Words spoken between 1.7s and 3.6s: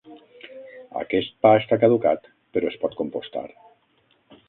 caducat, però es pot compostar.